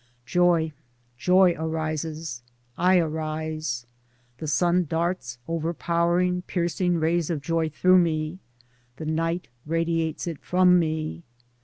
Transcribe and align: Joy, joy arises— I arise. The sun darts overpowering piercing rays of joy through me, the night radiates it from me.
Joy, 0.25 0.73
joy 1.15 1.53
arises— 1.59 2.41
I 2.75 2.97
arise. 2.97 3.85
The 4.39 4.47
sun 4.47 4.85
darts 4.85 5.37
overpowering 5.47 6.41
piercing 6.47 6.95
rays 6.97 7.29
of 7.29 7.39
joy 7.43 7.69
through 7.69 7.99
me, 7.99 8.39
the 8.95 9.05
night 9.05 9.49
radiates 9.67 10.25
it 10.25 10.39
from 10.41 10.79
me. 10.79 11.21